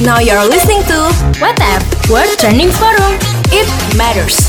[0.00, 0.98] Now you're listening to
[1.36, 3.20] WhatsApp World Trending Forum.
[3.52, 4.48] It matters.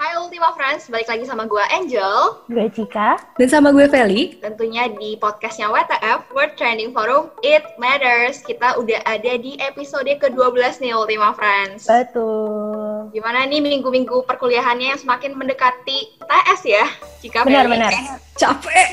[0.00, 3.20] Hai Ultima Friends, balik lagi sama gue Angel Gue Cika.
[3.36, 4.40] Dan sama gue Feli.
[4.40, 10.80] Tentunya di podcastnya WTF, World Trending Forum, It Matters Kita udah ada di episode ke-12
[10.80, 13.12] nih Ultima Friends Betul.
[13.12, 16.84] Gimana nih minggu-minggu perkuliahannya yang semakin mendekati TS ya?
[17.20, 17.52] Cika Feli?
[17.52, 17.92] Benar-benar.
[18.40, 18.88] Capek.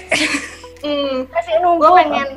[0.79, 1.84] Hmm, Masih nunggu.
[1.84, 2.27] gue pengen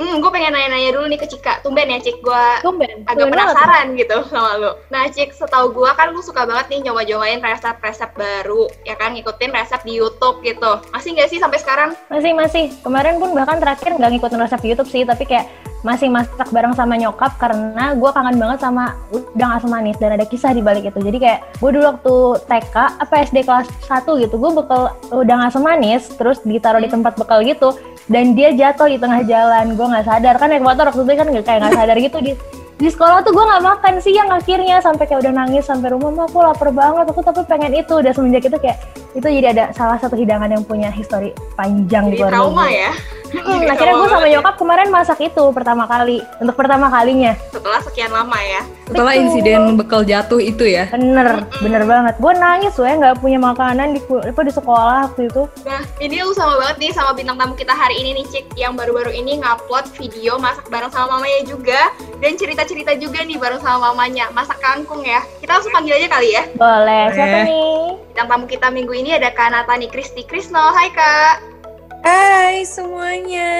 [0.00, 1.60] Hmm, gue pengen nanya-nanya dulu nih ke Cika.
[1.60, 2.24] Tumben ya, Cik.
[2.24, 3.52] Gue agak Tumben banget.
[3.52, 4.72] penasaran gitu sama lu.
[4.88, 9.12] Nah, Cik, setahu gue kan lu suka banget nih nyoba-nyobain resep-resep baru, ya kan?
[9.12, 10.80] Ngikutin resep di YouTube gitu.
[10.88, 11.92] Masih nggak sih sampai sekarang?
[12.08, 12.72] Masih masih.
[12.80, 16.92] Kemarin pun bahkan terakhir nggak ngikutin resep YouTube sih, tapi kayak masih masak bareng sama
[17.00, 21.00] nyokap karena gue kangen banget sama udang asam manis dan ada kisah di balik itu.
[21.00, 22.14] Jadi kayak gue dulu waktu
[22.48, 27.16] TK apa SD kelas 1 gitu, gue bekal udang asam manis terus ditaruh di tempat
[27.16, 27.72] bekal gitu
[28.10, 29.78] dan dia jatuh di tengah jalan.
[29.78, 32.32] Gue nggak sadar kan naik motor waktu itu kan nggak kayak nggak sadar gitu di
[32.80, 36.24] di sekolah tuh gue nggak makan siang akhirnya sampai kayak udah nangis sampai rumah mah
[36.24, 38.80] aku lapar banget aku tapi pengen itu udah semenjak itu kayak
[39.12, 42.80] itu jadi ada salah satu hidangan yang punya histori panjang di Jadi keluarga trauma gue.
[42.80, 42.92] ya?
[43.32, 44.32] Hmm, Jadi akhirnya gue sama ya.
[44.34, 48.62] nyokap kemarin masak itu pertama kali untuk pertama kalinya Setelah sekian lama ya?
[48.84, 49.22] Setelah Betul.
[49.24, 50.90] insiden bekal jatuh itu ya.
[50.90, 55.26] bener bener banget gue nangis gue nggak punya makanan di ku- apa di sekolah waktu
[55.26, 58.44] itu Nah, ini lu sama banget nih sama bintang tamu kita hari ini nih, Cik.
[58.54, 61.80] Yang baru-baru ini ngupload video masak bareng sama mamanya juga.
[62.18, 64.26] Dan cerita-cerita juga nih bareng sama mamanya.
[64.30, 65.22] Masak kangkung ya.
[65.38, 66.42] Kita langsung panggil aja kali ya.
[66.52, 67.44] boleh siapa Eh.
[67.44, 67.78] nih
[68.10, 70.60] Bintang tamu kita minggu ini ada Kak Natani Kristi Krisno.
[70.70, 71.59] Hai, Kak.
[72.00, 73.52] Hai semuanya.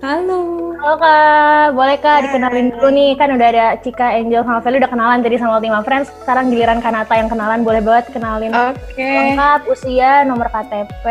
[0.00, 0.72] Halo.
[0.74, 4.88] Halo kak, boleh kak dikenalin dulu nih kan udah ada Cika, Angel, sama Feli udah
[4.88, 8.96] kenalan tadi sama Ultima Friends Sekarang giliran Kanata yang kenalan, boleh banget kenalin Oke.
[8.96, 11.04] lengkap, usia, nomor KTP,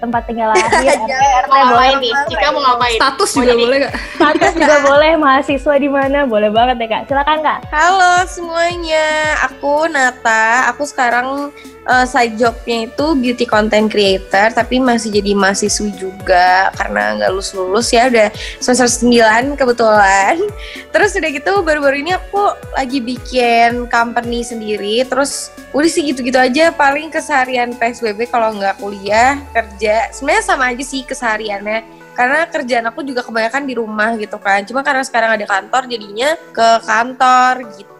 [0.00, 2.12] tempat tinggal lahir, RT, RT Mau boleh nih?
[2.26, 2.96] Cika mau ngapain?
[2.96, 3.92] Status juga jadi- boleh gak?
[4.16, 7.02] Status juga boleh, mahasiswa di mana, boleh banget ya kak.
[7.06, 7.58] Silakan kak.
[7.68, 9.06] Halo semuanya.
[9.44, 10.72] Aku Nata.
[10.72, 11.52] Aku sekarang
[11.86, 17.50] eh, side jobnya itu beauty content creator, tapi masih jadi mahasiswi juga karena nggak lulus
[17.54, 20.36] lulus ya udah semester 9 kebetulan.
[20.94, 22.42] Terus udah gitu baru-baru ini aku
[22.74, 25.06] lagi bikin company sendiri.
[25.06, 30.10] Terus udah sih gitu-gitu aja paling keseharian PSBB kalau nggak kuliah kerja.
[30.12, 32.04] Sebenarnya sama aja sih kesehariannya.
[32.16, 36.32] karena kerjaan aku juga kebanyakan di rumah gitu kan cuma karena sekarang ada kantor jadinya
[36.48, 37.95] ke kantor gitu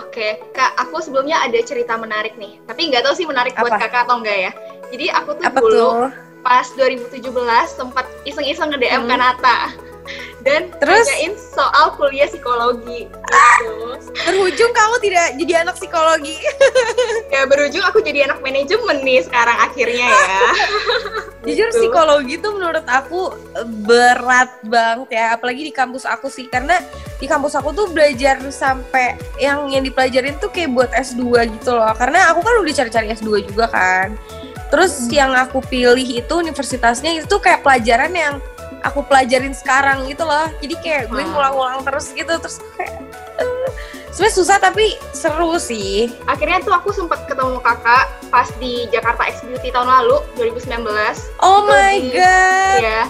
[0.00, 2.56] Oke, Kak, aku sebelumnya ada cerita menarik nih.
[2.64, 3.84] Tapi nggak tahu sih menarik buat Apa?
[3.84, 4.52] kakak atau enggak ya.
[4.88, 6.08] Jadi aku tuh apa dulu tuh
[6.40, 7.20] pas 2017
[7.68, 9.10] sempat iseng-iseng nge-DM Hmm.
[9.10, 9.58] Kanata.
[10.40, 11.04] Dan Terus?
[11.04, 13.74] nanyain soal kuliah psikologi gitu.
[14.24, 16.40] berujung kamu tidak jadi anak psikologi
[17.28, 20.40] Ya berujung aku jadi anak manajemen nih sekarang akhirnya ya.
[21.40, 21.78] jujur Gitu.
[21.80, 25.24] psikologi tuh menurut aku eh, berat banget ya.
[25.34, 26.46] Apalagi di kampus aku sih.
[26.46, 26.76] Karena
[27.16, 31.92] di kampus aku tuh belajar sampai yang yang dipelajarin tuh kayak buat S2 gitu loh.
[31.96, 34.12] Karena aku kan udah cari-cari S2 juga kan.
[34.68, 38.34] Terus yang aku pilih itu universitasnya itu kayak pelajaran yang
[38.80, 40.46] aku pelajarin sekarang gitu loh.
[40.60, 41.32] Jadi kayak gue Hmm.
[41.32, 42.32] ngulang-ngulang terus gitu.
[42.36, 42.94] Terus kayak
[43.40, 43.68] eh,
[44.10, 46.10] sebenarnya susah tapi seru sih.
[46.26, 50.82] Akhirnya tuh aku sempat ketemu kakak pas di Jakarta X Beauty tahun lalu 2019.
[51.40, 52.78] oh my di- god.
[52.80, 53.00] Ya,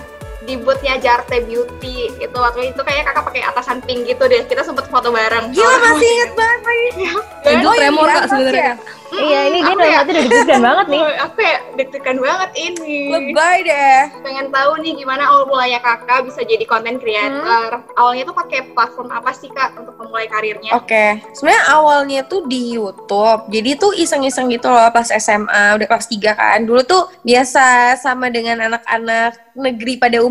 [0.44, 4.42] di bootnya Jarte Beauty itu waktu itu kayaknya kakak pakai atasan pink gitu deh.
[4.48, 5.52] Kita sempet foto bareng.
[5.52, 7.04] Gila masih inget banget lagi.
[7.10, 8.74] Oh, yang tremor kak sebenarnya ya?
[8.76, 9.00] Kak.
[9.10, 11.00] Iya, ini dia aku dalam ya- hati udah deg-degan banget nih.
[11.02, 12.98] Oh, aku ya deg-degan banget ini.
[13.10, 14.00] Lebay deh.
[14.22, 17.70] Pengen tahu nih gimana awal mulanya kakak bisa jadi content creator.
[17.82, 17.98] Hmm.
[17.98, 20.78] Awalnya tuh pakai platform apa sih kak untuk memulai karirnya?
[20.78, 23.50] Oke, sebenarnya awalnya tuh di YouTube.
[23.50, 26.58] Jadi tuh iseng-iseng gitu loh pas SMA, udah kelas 3 kan.
[26.62, 30.29] Dulu tuh biasa sama dengan anak-anak negeri pada umumnya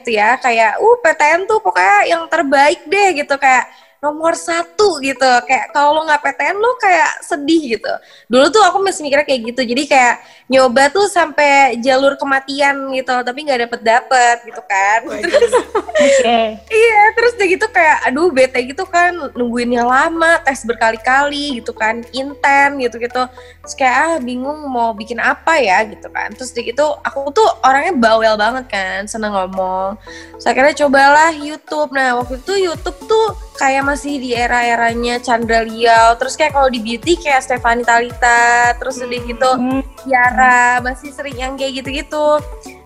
[0.00, 0.36] gitu ya.
[0.38, 3.34] Kayak, uh PTN tuh pokoknya yang terbaik deh gitu.
[3.40, 3.64] Kayak
[4.00, 5.30] nomor satu gitu.
[5.44, 7.92] Kayak kalau lo nggak PTN lo kayak sedih gitu.
[8.32, 9.62] Dulu tuh aku masih mikirnya kayak gitu.
[9.64, 10.14] Jadi kayak
[10.48, 13.14] nyoba tuh sampai jalur kematian gitu.
[13.20, 15.00] Tapi nggak dapet-dapet gitu kan.
[15.20, 15.52] Terus
[16.00, 16.40] Oke.
[16.64, 22.00] Iya, terus udah gitu kayak aduh bete gitu kan nungguinnya lama, tes berkali-kali gitu kan,
[22.16, 23.28] inten gitu-gitu.
[23.60, 26.32] Terus kayak ah bingung mau bikin apa ya gitu kan.
[26.32, 30.00] Terus udah gitu aku tuh orangnya bawel banget kan, seneng ngomong.
[30.40, 31.92] Terus akhirnya cobalah YouTube.
[31.92, 36.14] Nah, waktu itu YouTube tuh kayak masih di era-eranya Chandra Liao.
[36.14, 41.34] Terus kayak kalau di beauty kayak Stefani Talita, terus udah gitu Hmm, Tiara masih sering
[41.34, 42.38] yang kayak gitu-gitu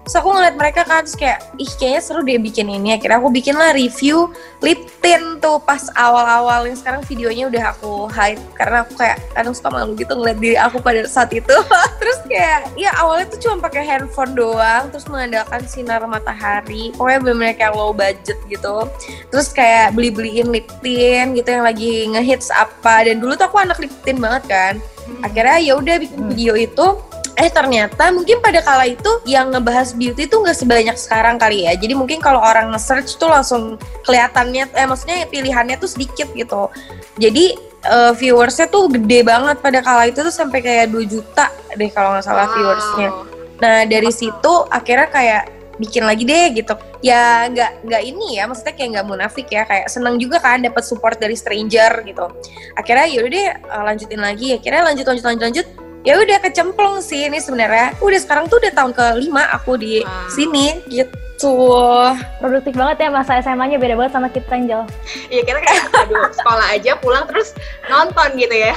[0.04, 2.92] Terus aku ngeliat mereka kan, terus kayak, ih kayaknya seru deh bikin ini.
[2.92, 4.28] Akhirnya aku bikin lah review
[4.60, 6.68] lip tint tuh pas awal-awal.
[6.68, 8.40] Yang sekarang videonya udah aku hide.
[8.52, 11.56] Karena aku kayak kadang suka malu gitu ngeliat diri aku pada saat itu.
[12.04, 14.92] terus kayak, ya awalnya tuh cuma pakai handphone doang.
[14.92, 16.92] Terus mengandalkan sinar matahari.
[16.92, 18.84] Pokoknya bener-bener kayak low budget gitu.
[19.32, 23.08] Terus kayak beli-beliin lip tint gitu yang lagi ngehits apa.
[23.08, 24.74] Dan dulu tuh aku anak lip tint banget kan.
[25.24, 27.00] Akhirnya ya udah bikin video itu
[27.34, 31.74] eh ternyata mungkin pada kala itu yang ngebahas beauty tuh nggak sebanyak sekarang kali ya.
[31.74, 33.74] Jadi mungkin kalau orang nge-search tuh langsung
[34.06, 36.70] kelihatannya eh maksudnya pilihannya tuh sedikit gitu.
[37.18, 37.58] Jadi
[37.90, 42.14] uh, viewersnya tuh gede banget pada kala itu tuh sampai kayak 2 juta deh kalau
[42.14, 42.54] nggak salah Wow.
[42.54, 43.08] viewersnya.
[43.58, 45.42] Nah dari situ akhirnya kayak
[45.74, 46.74] bikin lagi deh gitu.
[47.02, 49.66] Ya nggak nggak ini ya maksudnya kayak nggak munafik ya.
[49.66, 52.30] Kayak seneng juga kan dapat support dari stranger gitu.
[52.78, 54.54] Akhirnya yaudah deh uh, lanjutin lagi.
[54.54, 55.66] Akhirnya lanjut lanjut lanjut lanjut
[56.04, 60.28] ya udah kecemplung sih ini sebenarnya udah sekarang tuh udah tahun kelima aku di Wow.
[60.28, 61.16] sini gitu
[62.38, 64.86] Produktif banget ya masa SMA-nya beda banget sama kita Angel.
[65.26, 67.52] Iya kita kayak aduh sekolah aja pulang terus
[67.84, 68.72] nonton gitu ya.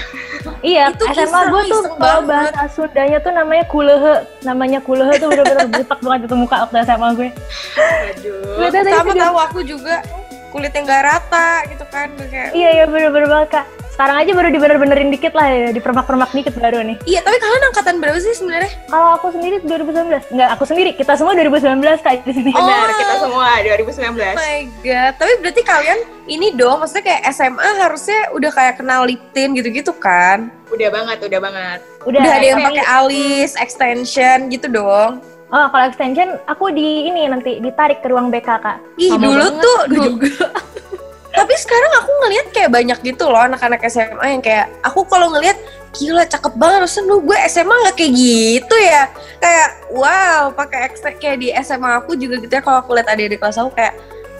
[0.59, 4.25] Iya, Itu SMA gue tuh kalau bahasa Sundanya tuh namanya kulehe.
[4.41, 7.29] Namanya kulehe tuh bener-bener butek banget itu muka waktu SMA gue.
[7.77, 8.67] Aduh.
[8.73, 10.01] Sama tahu aku juga
[10.49, 13.65] kulitnya nggak rata gitu kan kayak Iya, iya bener-bener banget kak.
[13.97, 17.01] Sekarang aja baru dibener-benerin dikit lah ya, dipermak-permak dikit baru nih.
[17.03, 21.17] iya tapi kalian angkatan berapa sih sebenarnya Kalau aku sendiri 2019, enggak aku sendiri, kita
[21.17, 22.51] semua 2019 kak di sini.
[22.53, 22.93] Benar, Oh.
[22.95, 24.37] kita semua Oh 2019.
[24.37, 29.17] my god tapi berarti kalian ini dong maksudnya kayak SMA harusnya udah kayak kenal lip
[29.33, 31.79] tint gitu-gitu kan Udah banget, udah banget.
[32.03, 37.07] Udah, udah ada yang kayak- pakai alis extension gitu dong Oh, kalau extension aku di
[37.07, 38.77] ini nanti ditarik ke ruang BK kak.
[38.95, 40.29] Ih Sama dulu banget, tuh gue juga.
[41.37, 45.53] Tapi sekarang aku ngelihat kayak banyak gitu loh anak-anak SMA yang kayak aku kalau ngelihat
[45.93, 49.03] gila cakep banget Maksudnya lu gue SMA nggak kayak gitu ya.
[49.37, 52.61] Kayak wow pakai ekstra kayak di SMA aku juga gitu ya.
[52.65, 53.93] Kalau aku lihat adik-adik kelas aku kayak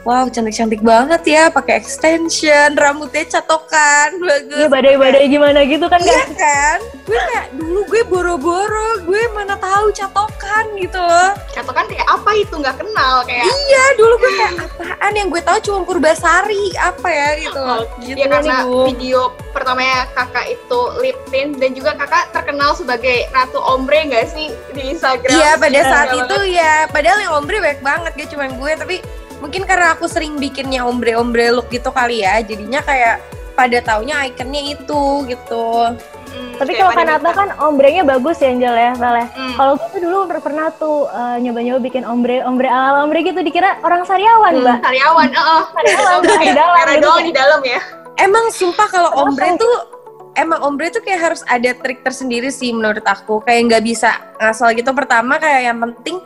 [0.07, 4.56] wow cantik-cantik banget ya pakai extension rambutnya catokan bagus.
[4.63, 6.80] Iya badai-badai gimana gitu kan Iya kan?
[7.04, 10.95] Gue kayak dulu gue boro-boro gue mana tahu catokan gitu.
[10.95, 12.56] Loh Catokan kayak apa itu?
[12.56, 13.44] Nggak kenal kayak.
[13.51, 15.12] Iya dulu gue kayak apaan?
[15.12, 17.60] Yang gue tahu cuma Purbasari apa ya gitu.
[17.60, 18.88] Oh, gitu ya karena dulu.
[18.88, 24.56] video pertamanya kakak itu lip tint dan juga kakak terkenal sebagai ratu ombre nggak sih
[24.71, 25.36] di Instagram?
[25.36, 26.56] Iya pada saat Iya itu banget.
[26.56, 28.95] ya, padahal yang ombre banyak banget gak cuma gue, tapi
[29.38, 33.22] mungkin karena aku sering bikinnya ombre-ombre look gitu kali ya, jadinya kayak
[33.54, 35.66] pada taunya ikonnya itu gitu.
[36.28, 39.25] Hmm, Tapi kalau pada Kanata kan ombrenya bagus ya Angel ya, Vel ya.
[39.31, 39.54] Hmm.
[39.56, 43.42] Kalau gue tuh dulu per- pernah tuh eh, nyoba-nyoba bikin ombre ombre ala ombre gitu
[43.42, 44.78] dikira orang sariawan Hmm, mbak.
[44.84, 47.25] karyawan, oh, Karyawan kayak di dalam gitu doang ya.
[47.25, 47.80] di dalam ya.
[48.18, 49.74] Emang sumpah kalau ombre tuh
[50.34, 53.42] emang ombre tuh kayak harus ada trik tersendiri sih menurut aku.
[53.42, 54.94] Kayak nggak bisa ngasal gitu.
[54.94, 56.22] Pertama kayak yang penting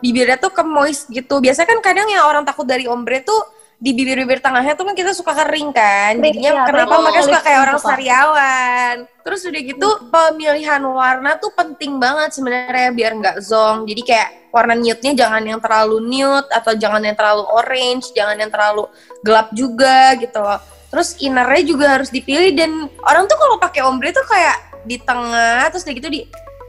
[0.00, 1.38] bibirnya tuh ke moist gitu.
[1.38, 5.12] Biasanya kan kadang yang orang takut dari ombre tuh di bibir-bibir tengahnya tuh kan kita
[5.12, 6.16] suka kering kan.
[6.16, 8.94] Jadinya iya, kenapa makanya kalau suka kayak orang sariawan.
[9.20, 13.84] Terus udah gitu pemilihan warna tuh penting banget sebenarnya biar nggak zong.
[13.84, 18.48] Jadi kayak warna nude-nya jangan yang terlalu nude atau jangan yang terlalu orange, jangan yang
[18.48, 18.88] terlalu
[19.20, 20.60] gelap juga gitu loh.
[20.88, 24.56] Terus innernya juga harus dipilih dan orang tuh kalau pakai ombre tuh kayak
[24.88, 26.20] di tengah terus kayak gitu di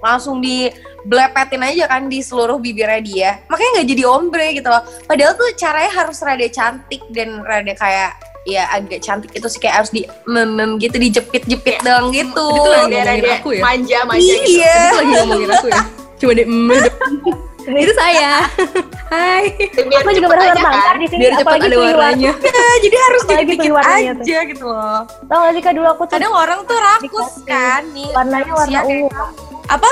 [0.04, 0.68] langsung di
[1.08, 3.30] blepetin aja kan di seluruh bibirnya dia.
[3.48, 4.84] Makanya nggak jadi ombre gitu loh.
[5.04, 8.12] Padahal tuh caranya harus rada cantik dan rada kayak
[8.44, 12.48] ya agak cantik itu sih kayak harus di mem, mem gitu dijepit-jepit doang gitu.
[12.48, 13.62] Itu lagi ngomongin aku ya?
[13.62, 14.60] manja manja gitu.
[14.60, 14.76] Iya.
[14.76, 15.82] Itu lagi ngomongin aku ya.
[16.18, 16.72] Cuma di mm,
[17.84, 18.32] itu saya.
[19.08, 19.44] Hai.
[19.76, 20.96] Biar Aku juga aja tertangkap kan.
[20.98, 22.32] di sini Biar cepat ada warnanya.
[22.34, 24.24] Nah, jadi harus pilih warnanya tuh.
[24.24, 25.00] aja gitu loh.
[25.28, 28.10] Tau gak sih kak dulu aku tuh Kadang orang tuh rakus kan nih.
[28.12, 29.08] warnanya warna ungu.
[29.68, 29.92] Apa?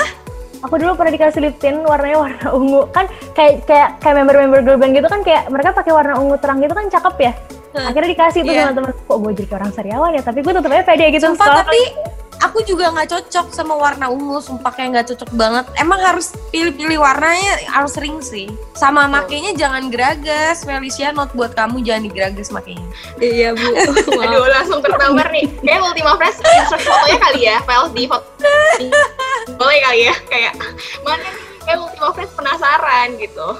[0.66, 2.90] Aku dulu pernah dikasih lip tint warnanya warna ungu.
[2.90, 3.06] Kan
[3.38, 6.74] kayak kayak kayak member-member girl band gitu kan kayak mereka pakai warna ungu terang gitu
[6.74, 7.32] kan cakep ya.
[7.70, 7.86] Hmm.
[7.92, 8.62] Akhirnya dikasih tuh Iya.
[8.66, 11.60] sama temen kok gue jadi orang sariawan ya, tapi gue tetep aja pede gitu Sumpah
[11.60, 11.80] tapi
[12.36, 14.40] aku juga nggak cocok sama warna ungu.
[14.40, 15.64] Sumpah kayak nggak cocok banget.
[15.76, 18.48] Emang harus pilih-pilih warnanya harus sering sih.
[18.74, 20.64] Sama makainya jangan geragas.
[20.64, 22.86] Felicia note buat kamu jangan digeragas makainya.
[23.20, 23.70] Iya, Bu.
[24.24, 25.46] Aduh langsung tergambar nih.
[25.62, 28.26] Kayak Ultima Fresh insert fotonya kali ya, file di foto.
[29.54, 30.52] Boleh kali ya, kayak
[31.06, 31.44] mana nih?
[31.62, 33.48] Kayak Ultima Fresh penasaran gitu.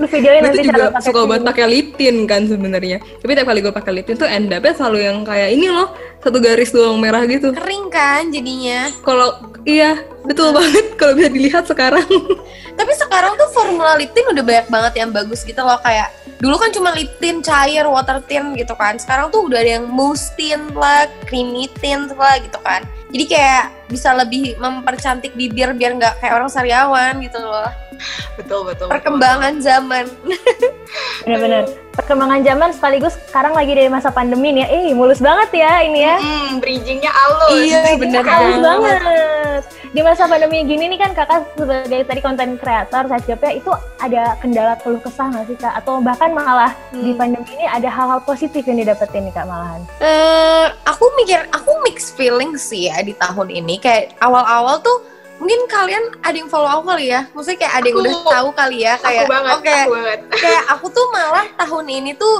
[0.00, 1.50] Lu videoin nanti juga cara pakai suka banget film.
[1.50, 4.72] pakai lip tint kan sebenarnya tapi tiap kali gue pakai lip tint tuh end up-nya
[4.72, 5.92] selalu yang kayak ini loh
[6.24, 8.88] satu garis doang merah gitu Kering kan jadinya.
[9.04, 9.36] kalau
[9.68, 12.06] iya betul banget kalau bisa dilihat sekarang
[12.80, 16.08] Tapi sekarang tuh formula lip tint udah banyak banget yang bagus gitu loh kayak
[16.40, 18.96] dulu kan cuma lip tint cair, water tint gitu kan.
[18.96, 22.80] Sekarang tuh udah ada yang mousse tint lah, creamy tint lah gitu kan.
[23.10, 27.66] Jadi kayak bisa lebih mempercantik bibir biar nggak kayak orang sariawan gitu loh.
[28.40, 28.88] betul betul.
[28.88, 30.08] perkembangan zaman.
[31.26, 31.68] Bener-bener.
[31.92, 34.68] Perkembangan zaman sekaligus sekarang lagi dari masa pandemi nih ya.
[34.72, 36.16] Eh, mulus banget ya ini ya.
[36.16, 37.60] Hmm, bridgingnya halus.
[37.60, 39.02] Iya, bener Halus banget.
[39.04, 39.62] banget.
[39.90, 44.22] Di masa pandemi gini nih kan kakak sebagai tadi konten kreator, saya jawabnya itu ada
[44.38, 45.74] kendala keluh kesah nggak sih kak?
[45.76, 49.82] Atau bahkan malah di pandemi ini ada hal-hal positif yang didapetin nih kak malahan?
[50.00, 50.49] Eh,
[51.00, 53.80] aku mikir, aku mix feeling sih ya di tahun ini.
[53.80, 55.00] Kayak awal-awal tuh
[55.40, 57.24] mungkin kalian ada yang follow aku kali ya.
[57.32, 58.04] Maksudnya kayak ada yang Aku.
[58.04, 58.94] udah tahu kali ya.
[59.00, 60.18] Kayak aku banget, aku banget.
[60.36, 62.36] kayak aku tuh malah tahun ini tuh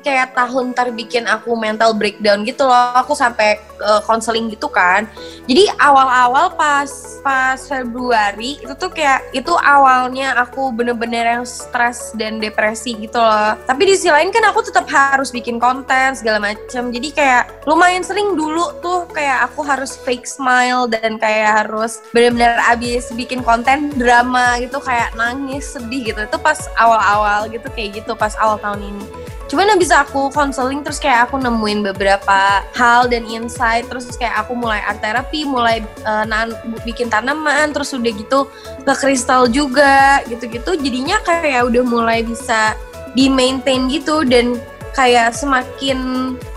[0.00, 2.96] kayak tahun terbikin aku mental breakdown gitu loh.
[2.98, 3.60] Aku sampai
[4.04, 5.08] konseling gitu kan.
[5.48, 6.88] Jadi awal-awal pas
[7.24, 13.56] pas Februari itu tuh kayak itu awalnya aku bener-bener yang stres dan depresi gitu loh.
[13.64, 16.92] Tapi di sisi lain kan aku tetap harus bikin konten segala macam.
[16.92, 22.60] Jadi kayak lumayan sering dulu tuh kayak aku harus fake smile dan kayak harus bener-bener
[22.68, 26.20] abis bikin konten drama gitu kayak nangis sedih gitu.
[26.20, 29.06] Itu pas awal-awal gitu kayak gitu pas awal tahun ini.
[29.50, 34.54] Cuman habis aku konseling terus kayak aku nemuin beberapa hal dan insight terus kayak aku
[34.54, 36.54] mulai art therapy, mulai eh, nan-
[36.86, 38.46] bikin tanaman terus udah gitu
[38.86, 40.78] ke kristal juga gitu-gitu.
[40.78, 42.78] Jadinya kayak udah mulai bisa
[43.18, 44.54] di maintain gitu dan
[44.94, 45.98] kayak semakin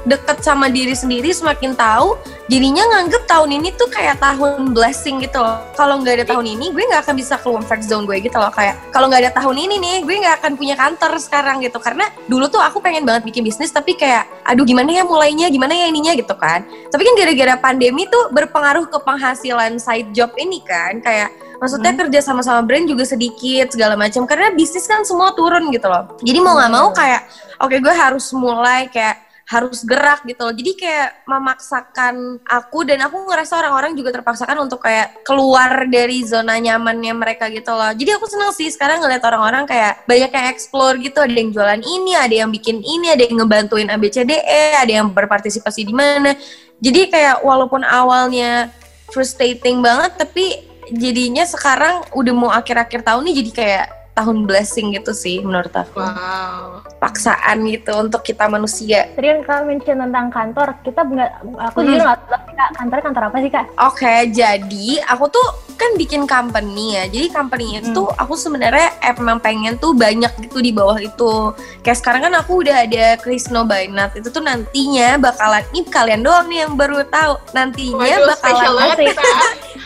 [0.03, 2.19] deket sama diri sendiri semakin tahu
[2.51, 5.63] jadinya nganggep tahun ini tuh kayak tahun blessing gitu loh.
[5.79, 8.51] Kalau nggak ada tahun ini gue nggak akan bisa keluar comfort zone gue gitu loh.
[8.51, 11.79] Kayak kalau nggak ada tahun ini nih gue nggak akan punya kantor sekarang gitu.
[11.79, 15.71] Karena dulu tuh aku pengen banget bikin bisnis tapi kayak aduh gimana ya mulainya gimana
[15.71, 16.67] ya ininya gitu kan.
[16.91, 20.99] Tapi kan gara-gara pandemi tuh berpengaruh ke penghasilan side job ini kan.
[20.99, 21.31] Kayak
[21.63, 26.19] maksudnya kerja sama-sama brand juga sedikit segala macam karena bisnis kan semua turun gitu loh
[26.19, 27.23] jadi mau nggak mau kayak
[27.63, 30.55] oke gue harus mulai kayak harus gerak gitu loh.
[30.55, 36.55] Jadi kayak memaksakan aku dan aku ngerasa orang-orang juga terpaksakan untuk kayak keluar dari zona
[36.57, 37.91] nyamannya mereka gitu loh.
[37.91, 41.19] Jadi aku seneng sih sekarang ngeliat orang-orang kayak banyak yang explore gitu.
[41.19, 45.81] Ada yang jualan ini, ada yang bikin ini, ada yang ngebantuin ABCDE, ada yang berpartisipasi
[45.85, 46.33] di mana.
[46.79, 48.71] Jadi kayak walaupun awalnya
[49.11, 55.09] frustrating banget tapi jadinya sekarang udah mau akhir-akhir tahun nih jadi kayak tahun blessing gitu
[55.11, 56.85] sih menurut aku Wow.
[56.97, 59.09] paksaan gitu untuk kita manusia.
[59.11, 61.87] Tadi kan kak mention tentang kantor, kita nggak, aku Hmm.
[61.89, 63.65] juga nggak tahu kak kantornya kantor apa sih kak?
[63.75, 67.03] Oke, jadi aku tuh kan bikin company ya.
[67.09, 71.51] Jadi company itu tuh aku sebenarnya emang pengen tuh banyak gitu di bawah itu.
[71.81, 74.13] Kayak sekarang kan aku udah ada Krisno by Nat.
[74.13, 77.35] Itu tuh nantinya bakalan ini kalian doang nih yang baru tahu.
[77.51, 78.97] Nantinya Waduh, bakalan.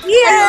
[0.07, 0.39] Iya.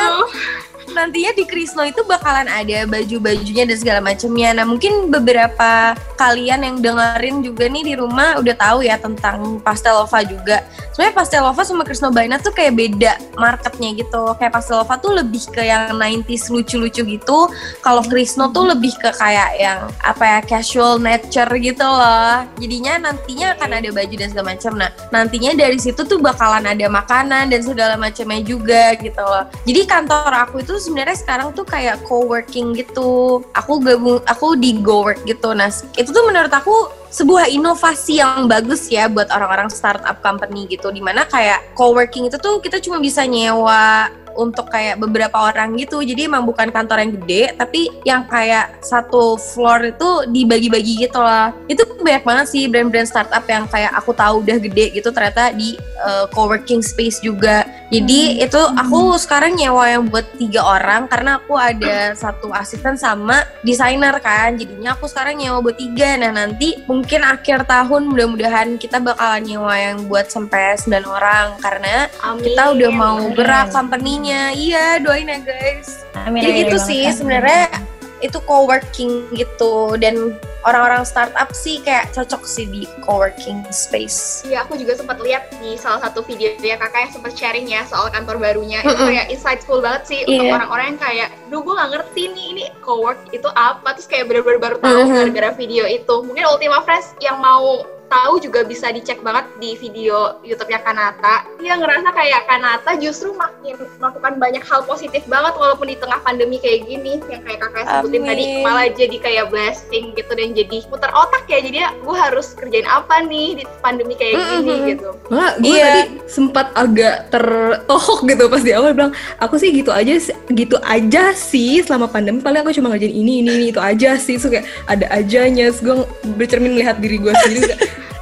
[0.98, 4.50] Nantinya di Krisno itu bakalan ada baju-bajunya dan segala macamnya.
[4.58, 10.26] Nah mungkin beberapa kalian yang dengerin juga nih di rumah udah tahu ya tentang Pastelova
[10.26, 10.66] juga.
[10.90, 14.34] Sebenarnya Pastelova sama Krisno Baina tuh kayak beda marketnya gitu.
[14.34, 17.38] Kayak Pastelova tuh lebih ke yang 90s lucu-lucu gitu.
[17.86, 22.42] Kalau Krisno tuh lebih ke kayak yang apa ya casual nature gitu loh.
[22.58, 24.72] Jadinya nantinya akan ada baju dan segala macam.
[24.74, 29.46] Nah nantinya dari situ tuh bakalan ada makanan dan segala macamnya juga gitu loh.
[29.62, 33.44] Jadi kantor aku itu sebenarnya sekarang tuh kayak co-working gitu.
[33.52, 35.52] Aku gabung, aku di go work gitu.
[35.52, 40.88] Nah itu tuh menurut aku sebuah inovasi yang bagus ya buat orang-orang startup company gitu.
[40.88, 45.98] Di mana kayak co-working itu tuh kita cuma bisa nyewa untuk kayak beberapa orang gitu
[45.98, 51.50] jadi emang bukan kantor yang gede tapi yang kayak satu floor itu dibagi-bagi gitu lah
[51.66, 55.74] itu banyak banget sih brand-brand startup yang kayak aku tahu udah gede gitu ternyata di
[56.06, 61.56] uh, co-working space juga jadi itu aku sekarang nyewa yang buat tiga orang karena aku
[61.56, 67.24] ada satu asisten sama desainer kan jadinya aku sekarang nyewa buat tiga nah nanti mungkin
[67.24, 72.44] akhir tahun mudah-mudahan kita bakalan nyewa yang buat sampai 9 orang karena Amin.
[72.44, 74.52] kita udah mau gerak company-nya.
[74.52, 76.04] Iya, doain ya guys.
[76.26, 76.42] Amin.
[76.42, 77.87] Jadi gitu sih sebenarnya
[78.18, 80.34] itu co-working gitu dan
[80.66, 84.42] orang-orang startup sih kayak cocok sih di co-working space.
[84.44, 87.86] Iya, aku juga sempat lihat di salah satu video dia kakak yang sempat sharing ya
[87.86, 88.82] soal kantor barunya.
[88.82, 90.54] Itu kayak insightful banget sih untuk Iya.
[90.58, 93.94] orang-orang yang kayak, duh gue gak ngerti nih ini co-work itu apa.
[93.96, 95.14] Terus kayak bener-bener baru tahu Mhm.
[95.14, 96.14] gara-gara video itu.
[96.26, 101.44] Mungkin Ultima Friends yang mau tahu juga bisa dicek banget di video YouTube-nya Kanata.
[101.56, 106.56] Dia ngerasa kayak Kanata justru makin melakukan banyak hal positif banget walaupun di tengah pandemi
[106.56, 107.20] kayak gini.
[107.28, 108.28] Yang kayak kakak sebutin Amin.
[108.28, 111.60] tadi malah jadi kayak blessing gitu dan jadi putar otak ya.
[111.60, 114.86] Jadi ya gue harus kerjain apa nih di pandemi kayak gini Mhm.
[114.88, 115.08] gitu.
[115.28, 115.84] Malah gue Iya.
[115.86, 120.80] tadi sempat agak tertohok gitu pas di awal bilang aku sih gitu aja sih- gitu
[120.80, 124.48] aja sih selama pandemi paling aku cuma ngerjain ini ini ini itu aja sih so
[124.48, 125.96] kayak ada ajanya terus gue
[126.34, 127.74] bercermin melihat diri gue sendiri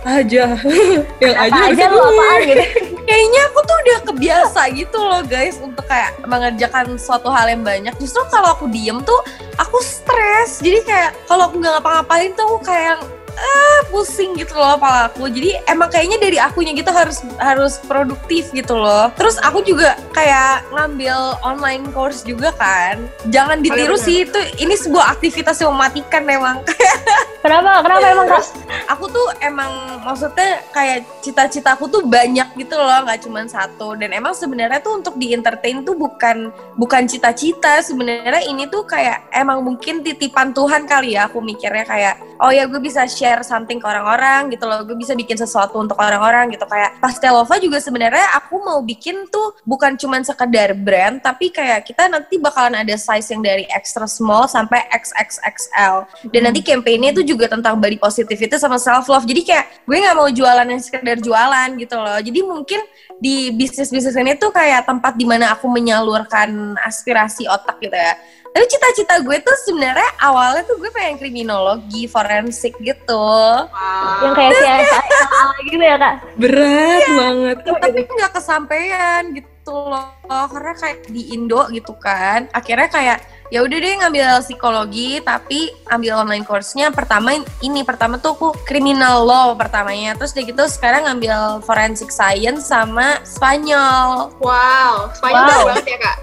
[0.06, 0.54] aja.
[1.22, 2.64] Yang Apa aja aja lu apaan gitu.
[3.08, 7.94] kayaknya aku tuh udah kebiasa gitu loh guys untuk kayak mengerjakan suatu hal yang banyak.
[7.98, 9.20] Justru kalau aku diem tuh
[9.58, 10.62] aku stres.
[10.62, 12.98] Jadi kayak kalau aku nggak ngapa-ngapain tuh aku kayak
[13.36, 15.28] ah pusing gitu loh kepala aku.
[15.28, 19.12] Jadi emang kayaknya dari akunya gitu harus harus produktif gitu loh.
[19.14, 23.06] Terus aku juga kayak ngambil online course juga kan.
[23.28, 26.64] Jangan ditiru sih itu ini sebuah aktivitas yang mematikan memang
[27.46, 27.78] Kenapa?
[27.78, 28.44] Kenapa emang kak?
[28.90, 33.94] aku tuh emang maksudnya kayak cita-citaku tuh banyak gitu loh nggak cuma satu.
[33.94, 37.78] Dan emang sebenarnya tuh untuk di entertain tuh bukan bukan cita-cita.
[37.86, 42.66] Sebenarnya ini tuh kayak emang mungkin titipan Tuhan kali ya aku mikirnya kayak oh ya
[42.66, 44.82] gue bisa share something ke orang-orang gitu loh.
[44.82, 46.66] Gue bisa bikin sesuatu untuk orang-orang gitu.
[46.66, 52.08] Kayak Pastelova juga sebenarnya aku mau bikin tuh bukan cuma sekedar brand tapi kayak kita
[52.10, 55.96] nanti bakalan ada size yang dari extra small sampai XXXL
[56.32, 60.16] dan nanti campaignnya itu juga tentang body positivity sama self love jadi kayak gue nggak
[60.16, 62.18] mau jualan yang sekedar jualan gitu loh.
[62.18, 62.80] Jadi mungkin
[63.20, 68.16] di bisnis bisnis ini tuh kayak tempat di mana aku menyalurkan aspirasi otak gitu ya.
[68.56, 73.28] Tapi cita-cita gue tuh sebenarnya awalnya tuh gue pengen kriminologi forensik gitu.
[73.68, 74.24] Wow.
[74.24, 76.14] Yang kayak CSI gitu ya kak?
[76.40, 77.56] berat banget.
[77.68, 80.16] tapi nggak kesampaian gitu loh.
[80.24, 86.26] Karena kayak di Indo gitu kan akhirnya kayak ya udah deh ngambil psikologi tapi ambil
[86.26, 91.62] online course-nya pertama ini pertama tuh aku criminal law pertamanya terus udah gitu sekarang ngambil
[91.62, 95.46] forensic science sama Spanyol Wow, Spanyol Wow.
[95.46, 96.16] baru banget ya kak.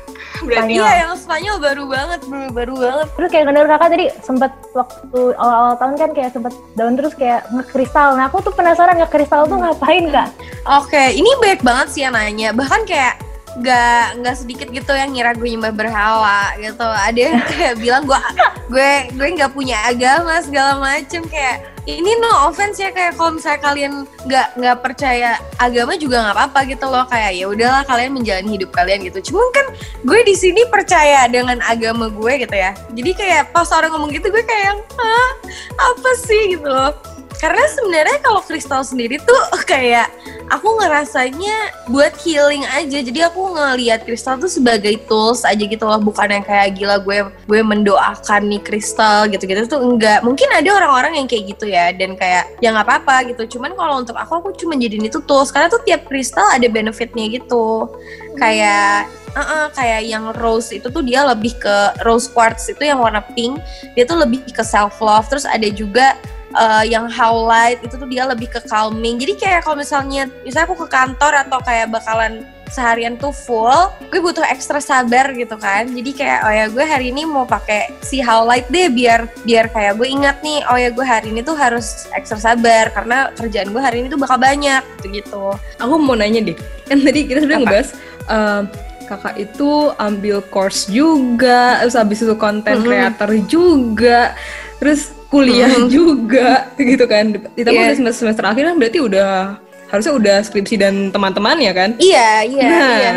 [0.43, 0.83] Berarti Spanyol.
[0.83, 5.21] iya yang Spanyol baru banget baru, baru banget Terus kayak bener kakak tadi sempet waktu
[5.39, 8.19] awal-awal tahun kan kayak sempet down terus kayak ngekristal.
[8.19, 10.27] Nah aku tuh penasaran ngekristal tuh ngapain kak?
[10.67, 12.51] Oke, ini banyak banget sih yang nanya.
[12.51, 13.22] Bahkan kayak
[13.53, 16.85] nggak nggak sedikit gitu yang ngira gue nyembah berhala gitu.
[16.85, 18.19] Ada yang kayak bilang gue
[18.73, 23.59] gue gue nggak punya agama segala macem kayak ini no offense ya kayak kalau misalnya
[23.59, 23.93] kalian
[24.23, 28.71] nggak nggak percaya agama juga nggak apa-apa gitu loh kayak ya udahlah kalian menjalani hidup
[28.71, 29.19] kalian gitu.
[29.31, 29.65] Cuman kan
[30.01, 32.71] gue di sini percaya dengan agama gue gitu ya.
[32.89, 34.79] Jadi kayak pas orang ngomong gitu gue kayak yang
[35.77, 37.12] apa sih gitu loh
[37.43, 40.07] karena sebenarnya kalau kristal sendiri tuh kayak
[40.47, 43.03] aku ngerasanya buat healing aja.
[43.03, 45.99] Jadi aku ngelihat kristal tuh sebagai tools aja gitu loh.
[45.99, 50.23] Bukan yang kayak gila gue gue mendoakan nih kristal gitu-gitu tuh enggak.
[50.23, 53.59] Mungkin ada orang-orang yang kayak gitu ya dan kayak ya nggak apa-apa gitu.
[53.59, 55.51] Cuman kalau untuk aku aku cuma jadiin itu tools.
[55.51, 57.91] Karena tuh tiap kristal ada benefitnya gitu.
[58.39, 63.17] Kayak Uh kayak yang rose itu tuh dia lebih ke rose quartz itu yang warna
[63.33, 63.57] pink.
[63.97, 66.13] Dia tuh lebih ke self love terus ada juga
[66.53, 69.17] uh, yang howlite itu tuh dia lebih ke calming.
[69.17, 73.69] Jadi kayak kalau misalnya misalnya aku ke kantor atau kayak bakalan seharian tuh full
[74.09, 75.85] gue butuh ekstra sabar gitu kan.
[75.85, 79.93] Jadi kayak oh ya gue hari ini mau pakai si howlite deh biar biar kayak
[79.93, 83.77] gue ingat nih oh ya gue hari ini tuh harus ekstra sabar karena kerjaan gue
[83.77, 85.43] hari ini tuh bakal banyak gitu gitu
[85.77, 86.57] aku mau nanya deh
[86.89, 87.89] kan tadi kita sudah ngebahas
[88.25, 88.63] em,
[89.05, 92.85] kakak itu ambil course juga terus habis itu konten Mhm.
[92.87, 94.33] creator juga
[94.81, 95.89] terus kuliah Mhm.
[95.89, 97.33] juga gitu kan.
[97.51, 97.89] Ditambah Iya.
[97.89, 99.29] udah semester, semester akhir kan berarti udah
[99.87, 101.89] harusnya udah skripsi dan teman-teman ya kan?
[101.97, 102.93] Iya iya Nah.
[102.95, 103.13] iya.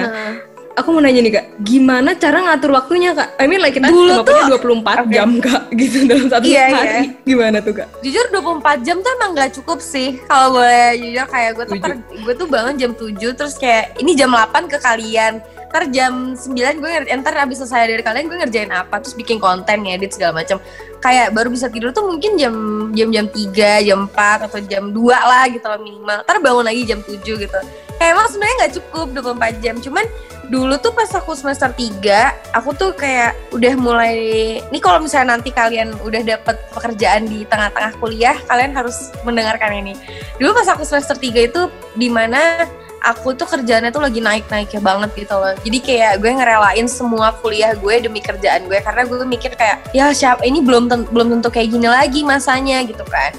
[0.75, 1.45] aku mau nanya nih kak.
[1.59, 3.33] Gimana cara ngatur waktunya kak?
[3.37, 5.09] I mean like kita Dulu cuma punya 24 Oke.
[5.11, 7.17] jam kak gitu dalam satu Iya, hari.
[7.23, 7.89] gimana tuh kak?
[8.01, 10.21] Jujur 24 jam tuh emang gak cukup sih.
[10.23, 14.13] Kalau boleh jujur kayak gue tuh per- gue tuh bangun jam 7 terus kayak ini
[14.13, 18.39] jam 8 ke kalian ntar jam 9 gue ngerti ntar abis selesai dari kalian gue
[18.39, 20.63] ngerjain apa terus bikin konten ngedit segala macam
[21.07, 22.55] kayak baru bisa tidur tuh mungkin jam
[22.97, 26.19] jam jam 3 jam 4 atau jam 2 lah gitu loh minimal.
[26.27, 27.59] Ntar bangun lagi jam 7 gitu.
[27.97, 30.05] Kayak emang sebenarnya nggak cukup 24 jam cuman
[30.47, 34.17] dulu tuh pas aku semester 3 aku tuh kayak udah mulai
[34.63, 39.95] ini kalau misalnya nanti kalian udah dapet pekerjaan di tengah-tengah kuliah kalian harus mendengarkan ini.
[40.39, 41.63] Dulu pas aku semester 3 itu
[41.95, 42.67] di mana
[43.05, 45.55] aku tuh kerjaannya tuh lagi naik-naiknya banget gitu loh.
[45.61, 50.11] Jadi kayak gue ngerelain semua kuliah gue demi kerjaan gue karena gue mikir kayak ya
[50.15, 53.35] siapa ini belum belum tentu kayak gini lagi masanya gitu kan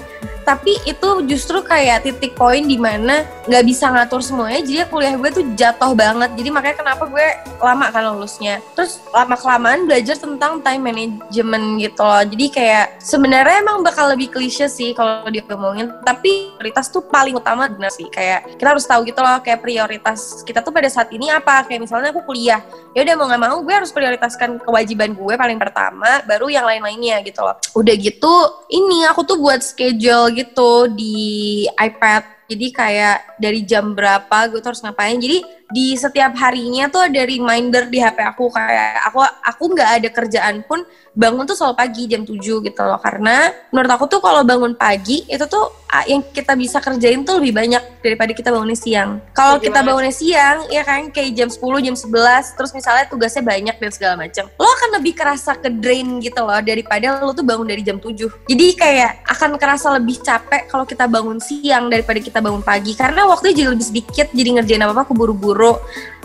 [0.48, 5.28] tapi itu justru kayak titik poin di mana nggak bisa ngatur semuanya jadi kuliah gue
[5.28, 6.32] tuh jatuh banget.
[6.40, 7.28] Jadi makanya kenapa gue
[7.60, 8.64] lama kan lulusnya.
[8.72, 12.24] Terus lama kelamaan belajar tentang time management gitu loh.
[12.24, 17.36] Jadi kayak sebenarnya emang bakal lebih klise sih kalau dia ngomongin tapi prioritas tuh paling
[17.36, 18.08] utama benar sih.
[18.08, 21.68] Kayak kita harus tahu gitu loh kayak prioritas kita tuh pada saat ini apa.
[21.68, 22.64] Kayak misalnya aku kuliah
[22.96, 27.20] ya udah mau nggak mau gue harus prioritaskan kewajiban gue paling pertama baru yang lain-lainnya
[27.20, 27.56] gitu loh.
[27.76, 28.32] Udah gitu
[28.72, 32.46] ini aku tuh buat schedule gitu di iPad.
[32.48, 35.18] Jadi kayak dari jam berapa gue tuh harus ngapain.
[35.18, 40.08] Jadi di setiap harinya tuh ada reminder di HP aku kayak aku aku nggak ada
[40.08, 40.80] kerjaan pun
[41.18, 45.26] bangun tuh selalu pagi jam 7 gitu loh karena menurut aku tuh kalau bangun pagi
[45.26, 49.18] itu tuh ah, yang kita bisa kerjain tuh lebih banyak daripada kita bangunnya siang.
[49.34, 53.76] Kalau kita bangunnya siang ya kan kayak jam 10 jam 11 terus misalnya tugasnya banyak
[53.82, 54.46] dan segala macam.
[54.54, 58.14] Lo akan lebih kerasa ke drain gitu loh daripada lo tuh bangun dari jam 7.
[58.46, 63.26] Jadi kayak akan kerasa lebih capek kalau kita bangun siang daripada kita bangun pagi karena
[63.26, 65.57] waktunya jadi lebih sedikit jadi ngerjain apa-apa keburu-buru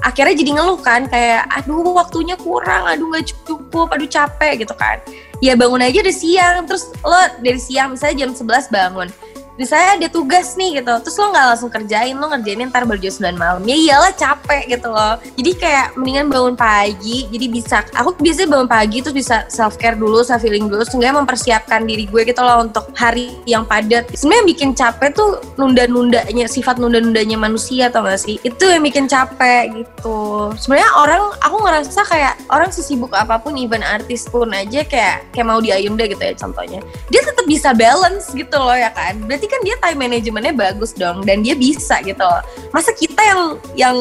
[0.03, 5.01] akhirnya jadi ngeluh kan kayak aduh waktunya kurang aduh nggak cukup aduh capek gitu kan.
[5.41, 9.09] Ya bangun aja udah siang terus lo dari siang misalnya jam 11 bangun
[9.55, 13.33] misalnya ada tugas nih gitu terus lo nggak langsung kerjain lo ngerjainnya ntar baru jam
[13.33, 13.61] 9 malam.
[13.65, 15.15] Ya iyalah capek gitu loh.
[15.37, 19.97] Jadi kayak mendingan bangun pagi jadi bisa aku biasanya bangun pagi terus bisa self care
[19.97, 24.09] dulu self healing dulu sehingga mempersiapkan diri gue gitu loh untuk hari yang padat.
[24.13, 28.41] Sebenarnya bikin capek tuh nunda-nundanya sifat nunda-nundanya manusia tau gak sih?
[28.41, 30.51] Itu yang bikin capek gitu.
[30.57, 35.47] Sebenarnya orang aku ngerasa kayak orang sesibuk apa pun even artis pun aja kayak kayak
[35.47, 36.85] mau Ayunda gitu ya contohnya.
[37.09, 41.27] Dia tetap bisa balance gitu loh ya kan berarti kan dia time manajemennya bagus dong
[41.27, 42.23] dan dia bisa gitu.
[42.71, 43.41] Masa kita yang
[43.75, 43.97] yang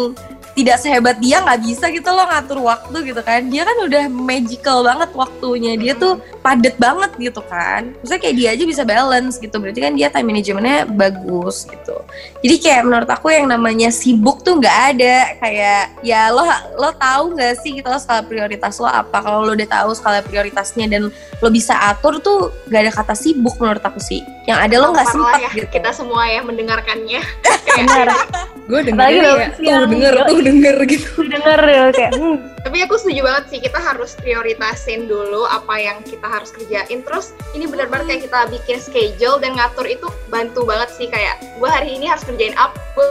[0.52, 3.48] tidak sehebat dia nggak bisa gitu loh ngatur waktu gitu kan.
[3.48, 5.72] Dia kan udah magical banget waktunya.
[5.80, 7.96] Dia tuh padet banget gitu kan.
[8.00, 9.56] Maksudnya kayak dia aja bisa balance gitu.
[9.56, 11.96] Berarti kan dia time manajemennya bagus gitu.
[12.44, 15.16] Jadi kayak menurut aku yang namanya sibuk tuh nggak ada.
[15.40, 16.44] Kayak ya lo
[16.76, 19.24] lo tahu nggak sih gitu lo skala prioritas lo apa?
[19.24, 23.56] Kalau lo udah tahu skala prioritasnya dan lo bisa atur tuh nggak ada kata sibuk
[23.56, 24.20] menurut aku sih.
[24.44, 25.68] Yang ada lo nggak sempat ya, gitu.
[25.72, 27.20] kita semua ya mendengarkannya.
[27.78, 28.08] Benar.
[28.70, 30.28] Gue denger ya, tuh denger, Yoi.
[30.30, 31.10] tuh denger gitu.
[31.24, 35.98] Denger ya, kayak hmm, Tapi aku setuju banget sih, kita harus prioritasin dulu apa yang
[36.06, 37.02] kita harus kerjain.
[37.02, 41.68] Terus ini benar-benar kayak kita bikin schedule dan ngatur itu bantu banget sih kayak gue
[41.70, 43.02] hari ini harus kerjain apa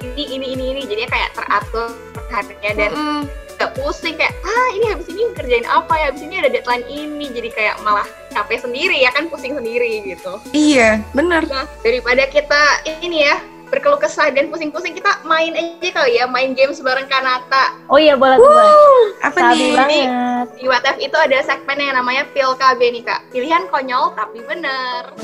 [0.00, 1.88] ini ini ini ini jadinya kayak teratur
[2.32, 3.20] harinya dan Mm-mm.
[3.60, 7.28] gak pusing kayak ah ini habis ini kerjain apa ya habis ini ada deadline ini
[7.28, 10.40] jadi kayak malah capek sendiri ya kan pusing sendiri gitu.
[10.56, 13.36] iya bener Nah, daripada kita ini ya
[13.70, 18.14] berkeluh kesah dan pusing-pusing kita main aja kali ya main games bareng Kanata oh iya
[18.14, 18.74] boleh tuh boleh.
[19.22, 20.46] apa Sabi nih banget.
[20.52, 25.14] di WTF itu ada segmen yang namanya Pil KB nih kak pilihan konyol tapi bener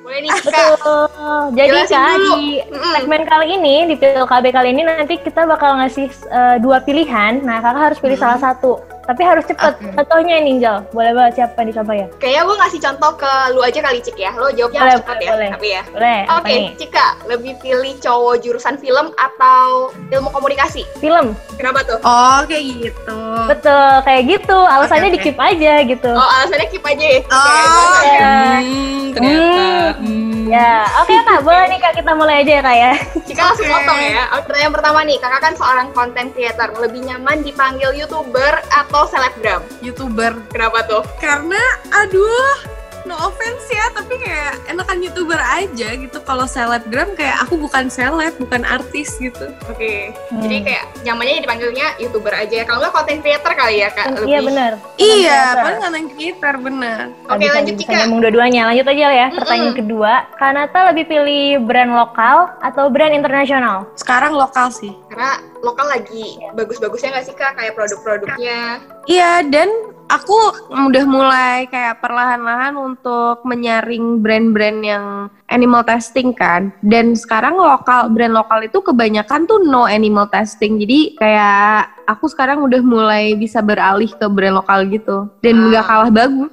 [0.00, 1.06] boleh nih kak Betul.
[1.52, 2.32] Jadi Jelasin kak dulu.
[2.32, 2.46] di
[2.94, 7.38] segmen kali ini di PLKB kali ini nanti kita bakal ngasih eh, dua pilihan.
[7.40, 8.26] Nah kakak harus pilih Hmm.
[8.26, 8.80] salah satu.
[9.10, 9.74] Tapi harus cepet.
[9.74, 9.90] Oke.
[9.92, 10.76] Contohnya nih Ninjal.
[10.88, 12.06] Boleh banget siapa yang dicoba ya?
[12.16, 15.10] kayaknya gue ngasih contoh ke lu aja kali Cik ya lo jawabnya Boleh, harus cepat
[15.10, 15.50] boleh, ya boleh.
[15.50, 16.18] tapi ya Boleh.
[16.30, 16.66] Oke, nih?
[16.76, 19.64] Cika, lebih pilih cowok jurusan film atau
[20.06, 20.82] ilmu komunikasi?
[20.96, 21.34] Film.
[21.54, 21.98] Kenapa tuh?
[22.00, 23.92] oh kayak gitu Betul.
[24.00, 24.58] Kayak gitu.
[24.60, 26.10] Alasannya Oke, di keep aja gitu.
[26.10, 27.20] Oh, alasannya keep aja ya?
[27.20, 28.12] Oke, Oh, boleh.
[28.12, 28.30] Ya.
[28.60, 29.64] Hmm, ternyata.
[29.98, 30.28] Hmm.
[30.50, 32.92] Ya, oke kak, boleh nih kak kita mulai aja ya kak ya.
[33.22, 33.74] Cika langsung Oke.
[33.76, 34.24] potong ya.
[34.34, 39.62] Oke, pertanyaan pertama nih, kakak kan seorang content creator, lebih nyaman dipanggil youtuber atau selebgram?
[39.80, 41.02] youtuber Kenapa tuh?
[41.16, 41.60] karena
[41.94, 42.56] aduh
[43.00, 48.36] no offense ya tapi kayak enakan youtuber aja gitu kalau selebgram kayak aku bukan seleb
[48.36, 50.44] bukan artis gitu Oke, Hmm.
[50.44, 52.60] jadi kayak nyamannya dipanggilnya youtuber aja.
[52.62, 54.20] Kalau nggak content creator kali ya kak?
[54.20, 54.72] Iya benar.
[54.94, 55.62] iya Creator.
[55.64, 57.96] paling nggak creator bener Nggak Oke, bisa- lanjut, bisa Cika.
[57.96, 58.62] nyambung dua-duanya.
[58.68, 59.26] Lanjut aja ya.
[59.26, 59.38] Mm-mm.
[59.40, 63.88] Pertanyaan kedua, Kanata lebih pilih brand lokal atau brand internasional?
[63.96, 67.52] sekarang lokal sih Karena lokal lagi bagus-bagusnya nggak sih kak?
[67.54, 68.80] Kayak produk-produknya.
[69.04, 69.68] iya dan
[70.06, 70.34] aku
[70.70, 75.04] udah mulai kayak perlahan-lahan untuk menyaring brand-brand yang
[75.46, 81.14] animal testing kan dan sekarang lokal brand lokal itu kebanyakan tuh no animal testing jadi
[81.16, 85.64] kayak aku sekarang udah mulai bisa beralih ke brand lokal gitu dan Ah.
[85.68, 86.50] nggak kalah bagus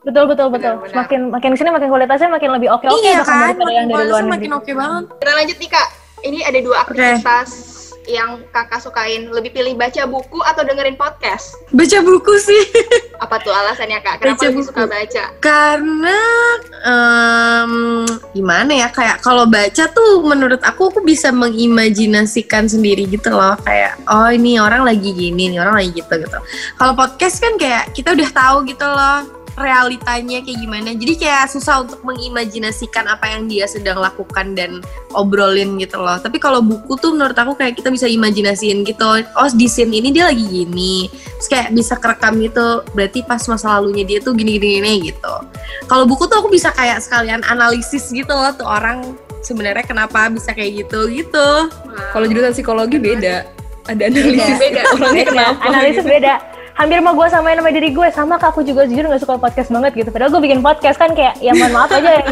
[0.00, 0.78] Betul betul betul.
[0.78, 0.94] Benar-benar.
[0.94, 4.06] Semakin makin ke sini makin kualitasnya makin lebih oke oke iya kan daripada yang dari
[4.06, 4.32] luar negeri.
[4.32, 5.88] makin oke banget Kita lanjut nih kak.
[6.18, 7.48] Ini ada dua aktivitas
[8.08, 9.28] yang kakak sukain.
[9.28, 11.52] Lebih pilih baca buku atau dengerin podcast?
[11.68, 12.64] baca buku sih
[13.22, 14.18] Apa tuh alasannya kak?
[14.18, 14.68] Kenapa Baca lebih buku.
[14.72, 15.24] suka baca?
[15.38, 16.18] karena
[16.82, 17.72] em,
[18.32, 24.00] gimana ya kayak kalau baca tuh menurut aku aku bisa mengimajinasikan sendiri gitu loh kayak
[24.06, 26.38] oh ini orang lagi gini nih orang lagi gitu gitu
[26.74, 29.20] kalau podcast kan kayak kita udah tahu gitu loh
[29.58, 34.80] realitanya kayak gimana jadi kayak susah untuk mengimajinasikan apa yang dia sedang lakukan dan
[35.12, 39.48] obrolin gitu loh tapi kalau buku tuh menurut aku kayak kita bisa imajinasiin gitu oh
[39.52, 44.06] di scene ini dia lagi gini terus kayak bisa kerekam gitu berarti pas masa lalunya
[44.06, 45.34] dia tuh gini gini, gini gitu
[45.90, 50.50] kalau buku tuh aku bisa kayak sekalian analisis gitu loh tuh orang sebenarnya kenapa bisa
[50.52, 51.48] kayak gitu gitu
[52.14, 53.46] Kalau jurusan psikologi beda.
[53.88, 54.82] Ada analisis Beda.
[54.92, 55.62] orangnya kenapa.
[55.64, 56.12] Analisis gitu.
[56.12, 56.34] beda.
[56.78, 59.68] Hampir mau gue samain sama diri gue sama kak aku juga jujur gak suka podcast
[59.74, 60.10] banget gitu.
[60.14, 62.24] Padahal gue bikin podcast kan kayak ya mohon maaf aja ya.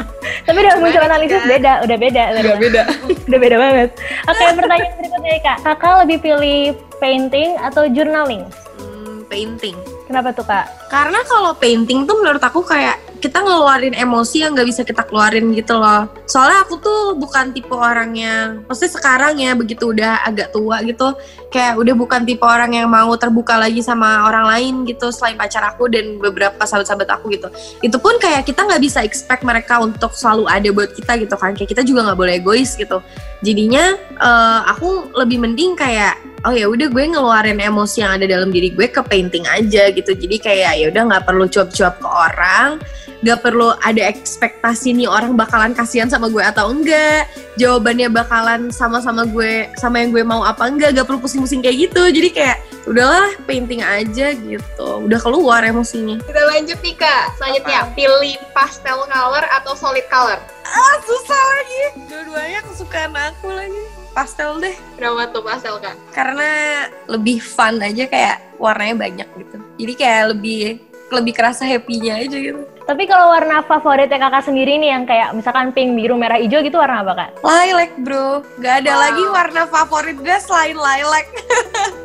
[0.46, 2.22] Tapi udah muncul analisis beda udah beda.
[2.36, 2.82] Udah beda.
[3.32, 3.88] udah beda banget.
[4.28, 5.56] Oke pertanyaan berikutnya kak.
[5.64, 6.60] Kakak lebih pilih
[7.00, 8.44] painting atau journaling?
[8.76, 9.76] Hmm, painting.
[10.04, 10.68] kenapa tuh kak?
[10.92, 15.56] Karena kalau painting tuh menurut aku kayak kita ngeluarin emosi yang nggak bisa kita keluarin
[15.56, 16.04] gitu loh.
[16.28, 21.16] Soalnya aku tuh bukan tipe orang yang, maksudnya sekarang ya begitu udah agak tua gitu,
[21.54, 25.62] kayak udah bukan tipe orang yang mau terbuka lagi sama orang lain gitu selain pacar
[25.62, 27.46] aku dan beberapa sahabat-sahabat aku gitu.
[27.78, 31.54] Itu pun kayak kita nggak bisa expect mereka untuk selalu ada buat kita gitu kan.
[31.54, 32.98] Kayak kita juga nggak boleh egois gitu.
[33.46, 38.52] Jadinya eh, aku lebih mending kayak oh ya udah gue ngeluarin emosi yang ada dalam
[38.52, 42.70] diri gue ke painting aja gitu jadi kayak ya udah nggak perlu cuap-cuap ke orang
[43.24, 47.24] nggak perlu ada ekspektasi nih orang bakalan kasihan sama gue atau enggak
[47.56, 52.02] jawabannya bakalan sama-sama gue sama yang gue mau apa enggak gak perlu pusing-pusing kayak gitu.
[52.08, 54.88] Jadi kayak udahlah painting aja gitu.
[55.04, 56.16] Udah keluar emosinya.
[56.24, 57.36] Kita lanjut nih kak.
[57.36, 60.40] Selanjutnya pilih pastel color atau solid color.
[60.64, 61.82] ah susah lagi.
[62.08, 63.82] Dua-duanya kesukaan aku lagi.
[64.16, 64.74] Pastel deh.
[64.96, 65.94] Berapa tuh pastel kak?
[66.16, 66.50] karena
[67.04, 69.56] lebih fun aja kayak warnanya banyak gitu.
[69.76, 70.80] Jadi kayak lebih
[71.12, 75.72] lebih kerasa happy-nya aja gitu tapi kalau warna favoritnya kakak sendiri nih yang kayak misalkan
[75.72, 79.00] pink biru merah hijau gitu warna apa kak lilac bro gak ada Wow.
[79.00, 81.26] lagi warna favorit gue selain lilac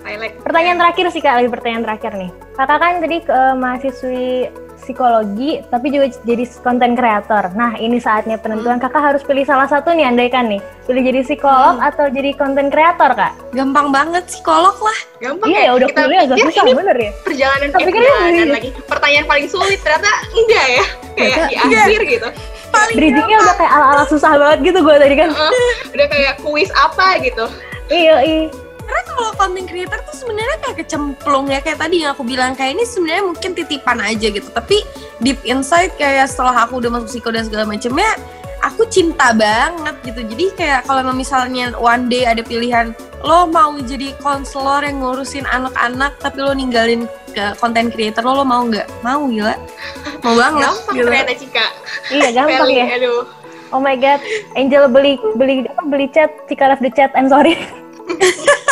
[0.09, 0.41] like.
[0.41, 2.33] Pertanyaan terakhir sih kak, lagi pertanyaan terakhir nih.
[2.57, 7.51] Kakak kan tadi ke mahasiswi psikologi, tapi juga jadi konten kreator.
[7.53, 10.63] Nah ini saatnya penentuan kakak harus pilih salah satu nih, andaikan nih.
[10.87, 13.37] Pilih jadi psikolog atau jadi konten kreator kak?
[13.53, 17.11] gampang banget psikolog lah Gampang Iya ya udah Kita kuliah agak susah ini bener ya.
[17.25, 18.69] perjalanan Tapi kan perjalanan lagi.
[18.85, 20.85] Pertanyaan paling sulit ternyata enggak ya.
[21.17, 22.27] Kayak di akhir gitu.
[22.69, 25.29] paling Bridgingnya udah kayak ala-ala susah banget gitu gue tadi kan.
[25.33, 25.71] Heeh.
[25.97, 27.45] udah kayak kuis apa gitu.
[27.89, 28.68] iya iya.
[28.89, 32.73] Karena kalau content creator tuh sebenarnya kayak kecemplung ya kayak tadi yang aku bilang kayak
[32.73, 34.81] ini sebenarnya mungkin titipan aja gitu tapi
[35.21, 38.17] deep inside kayak setelah aku udah masuk psiko dan segala macamnya
[38.65, 44.15] aku cinta banget gitu jadi kayak kalau misalnya one day ada pilihan lo mau jadi
[44.23, 49.29] konselor yang ngurusin anak-anak tapi lo ninggalin ke content creator lo lo mau nggak mau
[49.29, 49.53] gila
[50.25, 51.05] mau banget Gampang gitu.
[51.07, 51.67] ternyata Cika.
[52.09, 52.85] Iya gampang ya.
[52.99, 53.23] Aduh.
[53.69, 54.17] Oh my god,
[54.57, 57.53] Angel beli beli apa beli chat, Cika left the chat, I'm sorry.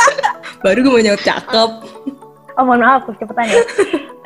[0.59, 1.71] Baru gue mau nyaut cakep.
[2.57, 3.61] Oh mohon maaf, cepetan ya.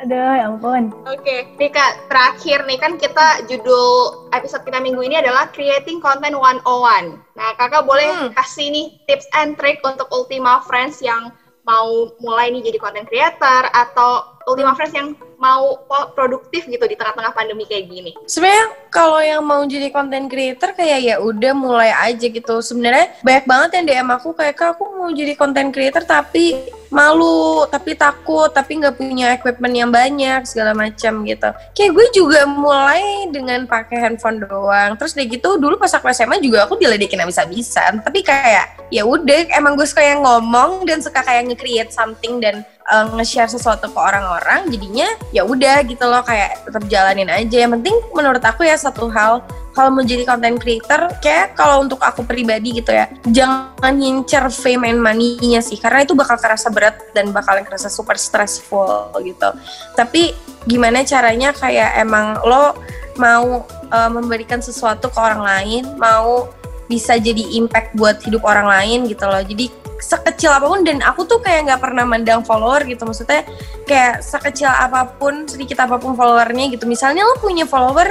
[0.02, 0.88] Aduh, ya ampun.
[1.04, 3.86] Oke, nih Kak, terakhir nih kan kita judul
[4.32, 7.20] episode kita minggu ini adalah Creating Content 101.
[7.36, 8.30] Nah, kakak boleh Hmm.
[8.32, 11.30] kasih nih tips and trick untuk Ultima Friends yang
[11.62, 15.82] mau mulai nih jadi content creator atau Ultima Friends yang mau
[16.14, 18.14] produktif gitu di tengah-tengah pandemi kayak gini.
[18.30, 22.62] Sebenarnya kalau yang mau jadi content creator kayak ya udah mulai aja gitu.
[22.62, 27.64] Sebenarnya banyak banget yang DM aku kayak kak aku mau jadi content creator tapi malu,
[27.72, 31.50] tapi takut, tapi nggak punya equipment yang banyak segala macam gitu.
[31.72, 34.94] Kayak gue juga mulai dengan pakai handphone doang.
[35.00, 38.04] Terus dari gitu dulu pas aku SMA juga aku diledekin habis-habisan.
[38.04, 42.60] Tapi kayak ya udah emang gue suka yang ngomong dan suka kayak nge-create something dan
[42.92, 47.64] uh, nge-share sesuatu ke orang-orang jadinya ya udah gitu loh kayak tetap jalanin aja.
[47.64, 49.40] Yang penting menurut aku ya satu hal
[49.72, 55.00] kalau menjadi content creator kayak kalau untuk aku pribadi gitu ya jangan ngincer fame and
[55.00, 59.48] money-nya sih karena itu bakal kerasa berat dan bakalan kerasa super stressful gitu.
[59.96, 60.36] Tapi
[60.68, 62.76] gimana caranya kayak emang lo
[63.16, 66.48] mau uh, memberikan sesuatu ke orang lain mau
[66.88, 69.40] bisa jadi impact buat hidup orang lain gitu loh.
[69.40, 69.72] Jadi
[70.02, 73.06] sekecil apa pun dan aku tuh kayak nggak pernah mandang follower gitu.
[73.06, 73.46] Maksudnya
[73.86, 76.90] kayak sekecil apa pun sedikit apa pun followernya gitu.
[76.90, 78.10] Misalnya lo punya follower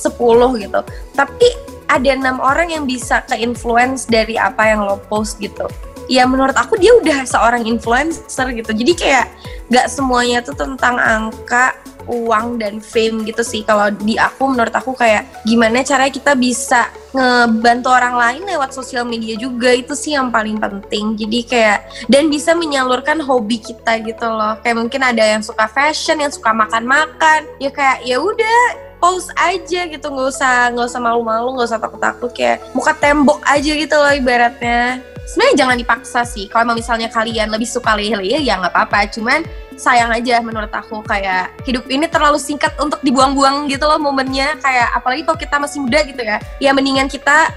[0.00, 0.80] 10 gitu
[1.12, 1.48] tapi
[1.90, 5.66] ada enam orang yang bisa ke influence dari apa yang lo post gitu
[6.10, 8.74] ya menurut aku dia udah seorang influencer gitu.
[8.74, 9.30] Jadi kayak
[9.70, 11.78] nggak semuanya tuh tentang angka
[12.10, 13.62] uang dan fame gitu sih.
[13.62, 19.06] Kalau di aku menurut aku kayak gimana caranya kita bisa ngebantu orang lain lewat sosial
[19.06, 19.70] media juga.
[19.70, 21.14] Itu sih yang paling penting.
[21.14, 21.78] Jadi kayak
[22.10, 24.58] dan bisa menyalurkan hobi kita gitu loh.
[24.66, 27.46] Kayak mungkin ada yang suka fashion yang suka makan-makan.
[27.62, 30.10] Ya kayak ya udah post aja gitu.
[30.10, 32.34] Nggak usah nggak usah malu-malu nggak usah takut-takut.
[32.34, 34.98] Kayak muka tembok aja gitu loh ibaratnya
[35.30, 36.50] sebenarnya jangan dipaksa sih.
[36.50, 39.06] Kalau misalnya kalian lebih suka lele ya nggak apa-apa.
[39.14, 39.46] Cuman
[39.78, 44.58] sayang aja menurut aku kayak hidup ini terlalu singkat untuk dibuang-buang gitu loh momennya.
[44.58, 46.42] Kayak apalagi kalau kita masih muda gitu ya.
[46.58, 47.54] Ya mendingan kita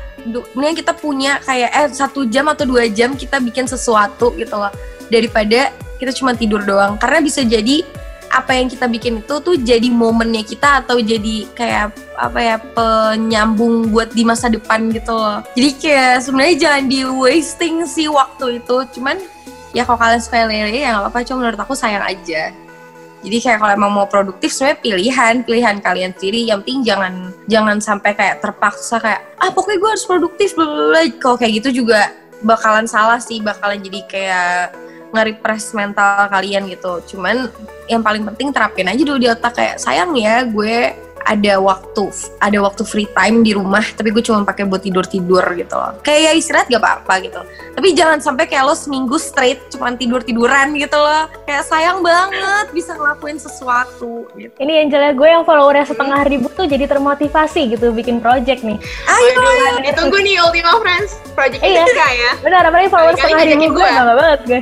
[0.53, 4.69] mendingan kita punya kayak eh satu jam atau dua jam kita bikin sesuatu gitu loh.
[5.09, 7.01] Daripada kita cuma tidur doang.
[7.01, 7.81] Karena bisa jadi
[8.33, 13.93] apa yang kita bikin itu tuh jadi momennya kita atau jadi kayak apa ya penyambung
[13.93, 15.45] buat di masa depan gitu loh.
[15.53, 18.75] Jadi kayak sebenarnya jangan di wasting sih waktu itu.
[18.97, 19.21] Cuman
[19.77, 21.19] ya kalau kalian suka lele ya nggak apa-apa.
[21.29, 22.49] Cuma menurut aku sayang aja.
[23.23, 26.43] Jadi kayak kalau emang mau produktif sebenarnya pilihan, pilihan kalian sendiri.
[26.49, 27.13] Yang penting jangan
[27.45, 31.05] jangan sampai kayak terpaksa kayak ah pokoknya gue harus produktif bla.
[31.21, 32.09] Kalau kayak gitu juga
[32.43, 34.82] bakalan salah sih, bakalan jadi kayak
[35.13, 36.99] nge-repress mental kalian gitu.
[37.13, 37.47] Cuman
[37.85, 42.03] yang paling penting terapin aja dulu di otak kayak sayang ya gue ada waktu
[42.37, 45.95] ada waktu free time di rumah tapi gue cuma pakai buat tidur tidur gitu loh
[46.01, 47.39] kayak ya istirahat gak apa-apa gitu
[47.73, 52.69] tapi jangan sampai kayak lo seminggu straight cuma tidur tiduran gitu loh kayak sayang banget
[52.71, 57.89] bisa ngelakuin sesuatu gitu Ini Angela gue yang followernya setengah ribu tuh jadi termotivasi gitu
[57.91, 58.77] bikin project nih.
[59.05, 61.83] ayo Waduh, ditunggu nih Ultima Friends Project Iya.
[61.83, 62.31] Jessica ya.
[62.39, 64.61] Benar, apalagi followers setengah ribu gue bangga banget gue.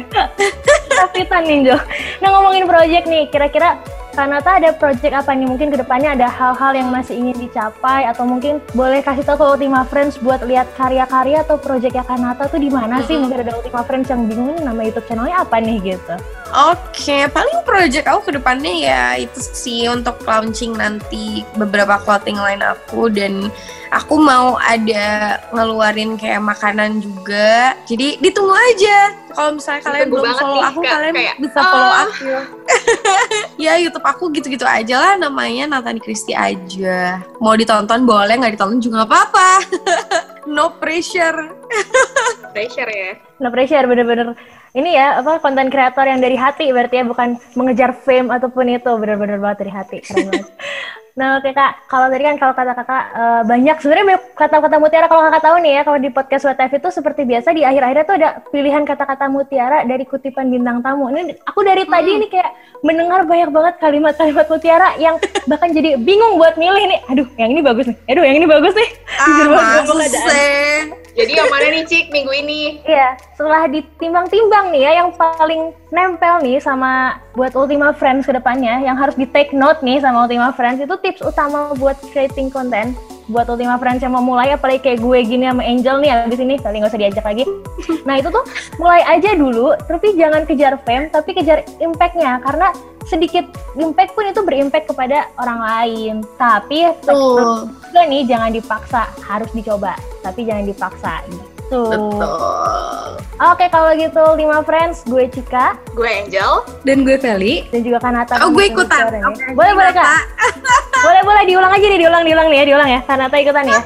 [1.01, 1.77] Kapitan Ninjo.
[2.21, 3.79] Nah ngomongin project nih, kira-kira
[4.11, 5.47] Kanata ada project apa nih?
[5.47, 9.45] Mungkin ke depannya ada hal-hal yang masih ingin dicapai atau mungkin boleh kasih tahu ke
[9.55, 13.15] Ultima Friends buat lihat karya-karya atau projectnya Kanata tuh di mana sih?
[13.15, 16.15] Mungkin ada Ultima Friends yang bingung nama YouTube channelnya apa nih gitu.
[16.51, 22.59] Oke, paling project aku ke depannya ya itu sih untuk launching nanti beberapa clothing line
[22.59, 23.47] aku dan
[23.91, 27.75] aku mau ada ngeluarin kayak makanan juga.
[27.85, 28.97] Jadi ditunggu aja.
[29.35, 30.91] Kalau misalnya kalian belum follow nih, aku, Kak.
[30.91, 32.03] kalian Kayak, bisa follow ah.
[32.07, 32.31] aku.
[33.67, 37.19] ya YouTube aku gitu-gitu aja lah namanya Nathan Christie aja.
[37.43, 39.49] Mau ditonton boleh, nggak ditonton juga nggak apa-apa.
[40.55, 41.51] no pressure.
[42.55, 43.15] Pressure ya.
[43.39, 44.35] No pressure bener-bener
[44.71, 48.91] ini ya apa konten kreator yang dari hati berarti ya bukan mengejar fame ataupun itu
[48.95, 50.47] bener-bener banget dari hati keren banget.
[51.11, 55.07] Nah oke kak, kalau tadi kan kalau kata kakak eh, banyak sebenarnya banyak kata-kata mutiara
[55.11, 58.15] kalau kakak tahu nih ya kalau di podcast WTF itu seperti biasa di akhir-akhirnya tuh
[58.15, 61.11] ada pilihan kata-kata mutiara dari kutipan bintang tamu.
[61.11, 65.15] Ini aku dari tadi ini kayak mendengar banyak banget kalimat-kalimat mutiara yang
[65.51, 66.99] bahkan jadi bingung buat milih nih.
[67.11, 67.97] Aduh yang ini bagus nih.
[68.07, 68.89] Aduh yang ini bagus nih.
[69.19, 69.83] Ah?
[71.11, 72.79] Jadi yang mana nih Cik minggu ini?
[72.87, 78.79] Iya, setelah ditimbang-timbang nih ya yang paling nempel nih sama buat Ultima Friends ke depannya
[78.79, 82.95] yang harus di take note nih sama Ultima Friends itu tips utama buat creating konten
[83.27, 86.55] buat Ultima Friends yang mau mulai apalagi kayak gue gini sama Angel nih abis ini
[86.59, 87.43] kali nggak usah diajak lagi.
[88.07, 88.43] Nah itu tuh
[88.81, 92.73] mulai aja dulu, tapi jangan kejar fame, tapi kejar impactnya karena
[93.05, 93.45] sedikit
[93.77, 96.15] impact pun itu berimpact kepada orang lain.
[96.35, 97.69] Tapi Tuh.
[97.69, 101.45] juga nih jangan dipaksa, harus dicoba, tapi jangan dipaksa gitu.
[101.71, 102.19] Betul.
[103.41, 106.61] Oke kalau gitu lima friends gue Cika Gue Angel.
[106.85, 107.65] Dan gue Feli.
[107.73, 108.37] dan juga Kanata.
[108.45, 109.09] Oh, gue ikutan.
[109.09, 110.21] Oke, boleh boleh kak.
[111.09, 112.99] boleh boleh diulang aja nih diulang diulang nih ya diulang ya.
[113.09, 113.81] Kanata ikutan ya.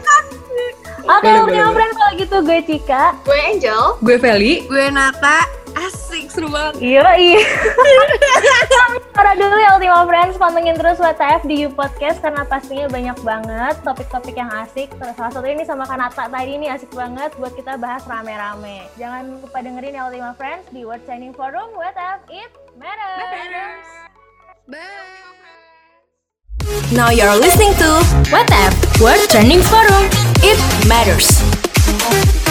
[1.06, 3.04] Oke Boleh, lima friends kalau gitu gue Cika.
[3.24, 3.82] Gue Angel.
[4.04, 4.68] Gue Feli.
[4.68, 5.65] Gue Nata.
[6.36, 6.84] Seru banget.
[6.84, 7.40] Iya iya.
[9.16, 13.76] Para dulu ya Ultima Friends pantengin terus WTF di You Podcast karena pastinya banyak banget
[13.88, 14.92] topik-topik yang asik.
[15.00, 18.92] Terus salah satu ini sama Kanata tadi ini asik banget buat kita bahas rame-rame.
[19.00, 23.88] Jangan lupa dengerin ya Ultima Friends di World Training Forum WTF It Matters.
[26.92, 27.90] Now you're listening to
[28.28, 30.10] WhatsApp World Trending Forum.
[30.44, 32.45] It matters.